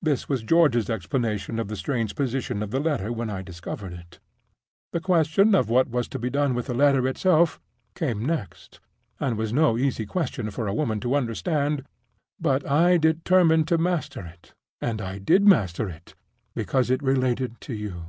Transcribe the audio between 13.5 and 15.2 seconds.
to master it, and I